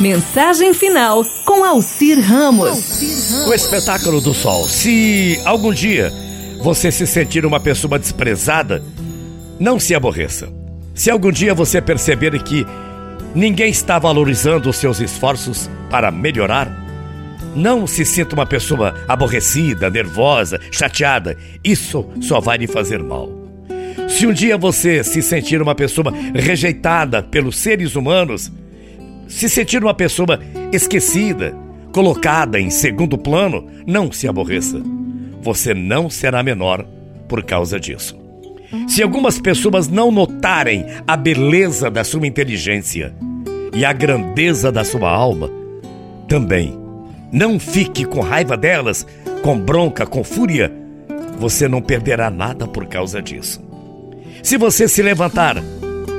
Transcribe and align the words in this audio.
Mensagem 0.00 0.72
final 0.72 1.22
com 1.44 1.62
Alcir 1.62 2.18
Ramos. 2.18 3.02
O 3.46 3.52
espetáculo 3.52 4.18
do 4.18 4.32
sol. 4.32 4.66
Se 4.66 5.38
algum 5.44 5.74
dia 5.74 6.10
você 6.62 6.90
se 6.90 7.06
sentir 7.06 7.44
uma 7.44 7.60
pessoa 7.60 7.98
desprezada, 7.98 8.82
não 9.58 9.78
se 9.78 9.94
aborreça. 9.94 10.48
Se 10.94 11.10
algum 11.10 11.30
dia 11.30 11.52
você 11.52 11.82
perceber 11.82 12.42
que 12.42 12.66
ninguém 13.34 13.70
está 13.70 13.98
valorizando 13.98 14.70
os 14.70 14.76
seus 14.76 15.00
esforços 15.00 15.68
para 15.90 16.10
melhorar, 16.10 16.74
não 17.54 17.86
se 17.86 18.02
sinta 18.06 18.34
uma 18.34 18.46
pessoa 18.46 18.94
aborrecida, 19.06 19.90
nervosa, 19.90 20.58
chateada. 20.72 21.36
Isso 21.62 22.08
só 22.22 22.40
vai 22.40 22.56
lhe 22.56 22.66
fazer 22.66 23.02
mal. 23.02 23.28
Se 24.08 24.26
um 24.26 24.32
dia 24.32 24.56
você 24.56 25.04
se 25.04 25.20
sentir 25.20 25.60
uma 25.60 25.74
pessoa 25.74 26.10
rejeitada 26.34 27.22
pelos 27.22 27.58
seres 27.58 27.94
humanos, 27.96 28.50
se 29.30 29.48
sentir 29.48 29.82
uma 29.82 29.94
pessoa 29.94 30.40
esquecida, 30.72 31.54
colocada 31.92 32.60
em 32.60 32.68
segundo 32.68 33.16
plano, 33.16 33.64
não 33.86 34.10
se 34.10 34.26
aborreça. 34.26 34.82
Você 35.40 35.72
não 35.72 36.10
será 36.10 36.42
menor 36.42 36.84
por 37.28 37.44
causa 37.44 37.78
disso. 37.78 38.18
Se 38.88 39.02
algumas 39.02 39.40
pessoas 39.40 39.88
não 39.88 40.10
notarem 40.10 40.84
a 41.06 41.16
beleza 41.16 41.88
da 41.88 42.02
sua 42.02 42.26
inteligência 42.26 43.14
e 43.72 43.84
a 43.84 43.92
grandeza 43.92 44.70
da 44.70 44.84
sua 44.84 45.08
alma, 45.08 45.48
também 46.28 46.76
não 47.32 47.58
fique 47.58 48.04
com 48.04 48.20
raiva 48.20 48.56
delas, 48.56 49.06
com 49.42 49.58
bronca, 49.58 50.04
com 50.06 50.24
fúria. 50.24 50.72
Você 51.38 51.68
não 51.68 51.80
perderá 51.80 52.30
nada 52.30 52.66
por 52.66 52.86
causa 52.86 53.22
disso. 53.22 53.62
Se 54.42 54.56
você 54.56 54.88
se 54.88 55.02
levantar 55.02 55.56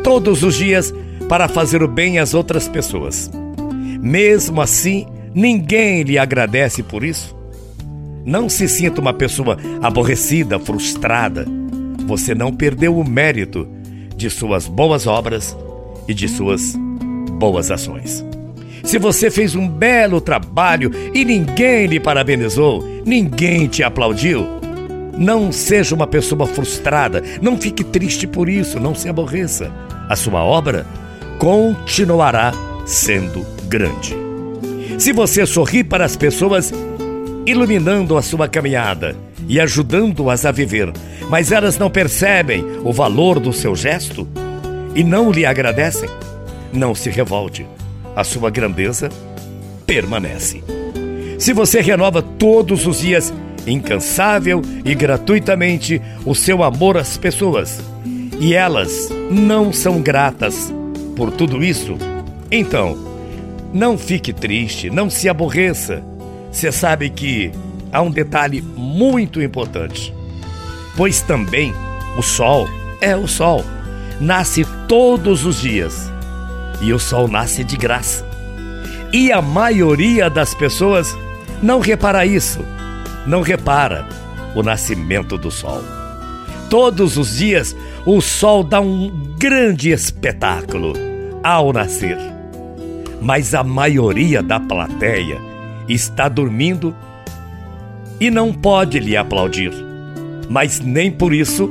todos 0.01 0.43
os 0.43 0.55
dias 0.55 0.93
para 1.31 1.47
fazer 1.47 1.81
o 1.81 1.87
bem 1.87 2.19
às 2.19 2.33
outras 2.33 2.67
pessoas, 2.67 3.31
mesmo 4.01 4.59
assim, 4.59 5.05
ninguém 5.33 6.03
lhe 6.03 6.17
agradece 6.17 6.83
por 6.83 7.05
isso. 7.05 7.33
Não 8.25 8.49
se 8.49 8.67
sinta 8.67 8.99
uma 8.99 9.13
pessoa 9.13 9.57
aborrecida, 9.81 10.59
frustrada. 10.59 11.45
Você 12.05 12.35
não 12.35 12.53
perdeu 12.53 12.97
o 12.97 13.09
mérito 13.09 13.65
de 14.13 14.29
suas 14.29 14.67
boas 14.67 15.07
obras 15.07 15.55
e 16.05 16.13
de 16.13 16.27
suas 16.27 16.75
boas 17.39 17.71
ações. 17.71 18.25
Se 18.83 18.99
você 18.99 19.31
fez 19.31 19.55
um 19.55 19.69
belo 19.69 20.19
trabalho 20.19 20.91
e 21.13 21.23
ninguém 21.23 21.85
lhe 21.85 21.99
parabenizou, 22.01 22.83
ninguém 23.05 23.67
te 23.67 23.83
aplaudiu, 23.83 24.45
não 25.17 25.49
seja 25.49 25.95
uma 25.95 26.07
pessoa 26.07 26.45
frustrada, 26.45 27.23
não 27.41 27.57
fique 27.57 27.85
triste 27.85 28.27
por 28.27 28.49
isso, 28.49 28.81
não 28.81 28.93
se 28.93 29.07
aborreça. 29.07 29.71
A 30.09 30.15
sua 30.17 30.43
obra 30.43 30.85
continuará 31.41 32.53
sendo 32.85 33.43
grande. 33.67 34.15
Se 34.99 35.11
você 35.11 35.43
sorri 35.43 35.83
para 35.83 36.05
as 36.05 36.15
pessoas, 36.15 36.71
iluminando 37.47 38.15
a 38.15 38.21
sua 38.21 38.47
caminhada 38.47 39.15
e 39.47 39.59
ajudando-as 39.59 40.45
a 40.45 40.51
viver, 40.51 40.93
mas 41.31 41.51
elas 41.51 41.79
não 41.79 41.89
percebem 41.89 42.63
o 42.83 42.93
valor 42.93 43.39
do 43.39 43.51
seu 43.51 43.75
gesto 43.75 44.27
e 44.93 45.03
não 45.03 45.31
lhe 45.31 45.43
agradecem, 45.43 46.07
não 46.71 46.93
se 46.93 47.09
revolte. 47.09 47.65
A 48.15 48.23
sua 48.23 48.51
grandeza 48.51 49.09
permanece. 49.87 50.63
Se 51.39 51.53
você 51.53 51.81
renova 51.81 52.21
todos 52.21 52.85
os 52.85 52.99
dias, 52.99 53.33
incansável 53.65 54.61
e 54.85 54.93
gratuitamente, 54.93 55.99
o 56.23 56.35
seu 56.35 56.61
amor 56.61 56.97
às 56.97 57.17
pessoas, 57.17 57.81
e 58.39 58.53
elas 58.53 59.09
não 59.31 59.73
são 59.73 60.03
gratas 60.03 60.71
por 61.15 61.31
tudo 61.31 61.63
isso, 61.63 61.97
então, 62.49 62.97
não 63.73 63.97
fique 63.97 64.33
triste, 64.33 64.89
não 64.89 65.09
se 65.09 65.29
aborreça 65.29 66.03
você 66.51 66.69
sabe 66.69 67.09
que 67.09 67.49
há 67.93 68.01
um 68.01 68.11
detalhe 68.11 68.61
muito 68.61 69.41
importante. 69.41 70.13
Pois 70.97 71.21
também 71.21 71.73
o 72.17 72.21
sol 72.21 72.67
é 72.99 73.15
o 73.15 73.25
sol. 73.25 73.63
Nasce 74.19 74.65
todos 74.87 75.45
os 75.45 75.61
dias. 75.61 76.11
E 76.81 76.91
o 76.91 76.99
sol 76.99 77.27
nasce 77.27 77.63
de 77.63 77.77
graça. 77.77 78.27
E 79.13 79.31
a 79.31 79.41
maioria 79.41 80.29
das 80.29 80.53
pessoas 80.53 81.17
não 81.63 81.79
repara 81.79 82.25
isso. 82.25 82.59
Não 83.25 83.41
repara 83.41 84.05
o 84.53 84.61
nascimento 84.61 85.37
do 85.37 85.49
sol. 85.49 85.81
Todos 86.69 87.17
os 87.17 87.37
dias 87.37 87.75
o 88.05 88.19
sol 88.19 88.63
dá 88.63 88.81
um 88.81 89.09
grande 89.37 89.91
espetáculo 89.91 90.93
ao 91.43 91.71
nascer. 91.71 92.17
Mas 93.21 93.53
a 93.53 93.63
maioria 93.63 94.41
da 94.41 94.59
plateia 94.59 95.37
está 95.87 96.27
dormindo 96.27 96.95
e 98.19 98.31
não 98.31 98.51
pode 98.51 98.99
lhe 98.99 99.15
aplaudir. 99.15 99.71
Mas 100.49 100.79
nem 100.79 101.11
por 101.11 101.33
isso 101.33 101.69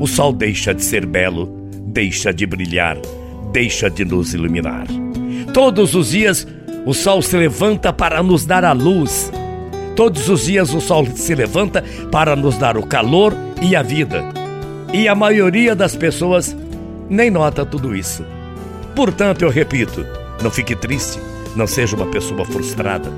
o 0.00 0.06
sol 0.06 0.32
deixa 0.32 0.72
de 0.72 0.82
ser 0.82 1.04
belo, 1.04 1.46
deixa 1.86 2.32
de 2.32 2.46
brilhar, 2.46 2.96
deixa 3.52 3.90
de 3.90 4.04
nos 4.04 4.32
iluminar. 4.32 4.86
Todos 5.52 5.94
os 5.94 6.10
dias 6.10 6.46
o 6.86 6.94
sol 6.94 7.20
se 7.20 7.36
levanta 7.36 7.92
para 7.92 8.22
nos 8.22 8.46
dar 8.46 8.64
a 8.64 8.72
luz. 8.72 9.30
Todos 9.94 10.28
os 10.28 10.46
dias 10.46 10.72
o 10.72 10.80
sol 10.80 11.06
se 11.14 11.34
levanta 11.34 11.84
para 12.10 12.34
nos 12.34 12.56
dar 12.56 12.76
o 12.76 12.86
calor 12.86 13.34
e 13.60 13.76
a 13.76 13.82
vida. 13.82 14.35
E 14.96 15.08
a 15.08 15.14
maioria 15.14 15.74
das 15.74 15.94
pessoas 15.94 16.56
nem 17.08 17.30
nota 17.30 17.66
tudo 17.66 17.94
isso. 17.94 18.24
Portanto, 18.94 19.42
eu 19.42 19.50
repito, 19.50 20.06
não 20.42 20.50
fique 20.50 20.74
triste 20.74 21.20
não 21.56 21.66
seja 21.66 21.96
uma 21.96 22.06
pessoa 22.06 22.44
frustrada. 22.44 23.10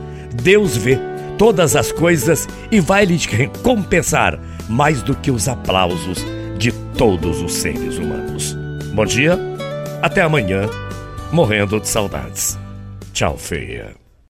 Deus 0.42 0.76
vê 0.76 0.98
todas 1.36 1.76
as 1.76 1.92
coisas 1.92 2.48
e 2.70 2.80
vai 2.80 3.04
lhe 3.04 3.16
recompensar 3.16 4.38
mais 4.68 5.02
do 5.02 5.14
que 5.14 5.30
os 5.30 5.48
aplausos 5.48 6.24
de 6.56 6.72
todos 6.96 7.42
os 7.42 7.52
seres 7.52 7.98
humanos. 7.98 8.56
Bom 8.94 9.04
dia, 9.04 9.38
até 10.00 10.22
amanhã, 10.22 10.68
morrendo 11.32 11.80
de 11.80 11.88
saudades. 11.88 12.58
Tchau, 13.12 13.36
feia. 13.36 14.07